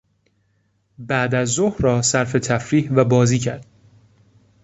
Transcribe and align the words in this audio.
بعدازظهر 0.99 1.75
را 1.81 2.01
صرف 2.01 2.31
تفریح 2.31 2.91
و 2.91 3.03
بازی 3.05 3.39
کرد. 3.39 3.65